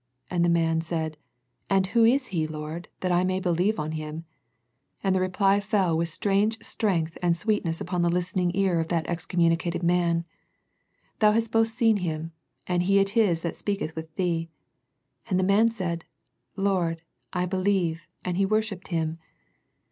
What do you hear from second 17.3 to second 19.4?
I believe, and he worshipped Him."